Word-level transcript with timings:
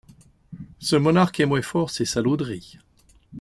Ce 0.79 0.95
monarque 0.95 1.41
aymoyt 1.41 1.61
fort 1.61 1.91
ces 1.91 2.05
salauderies. 2.05 2.79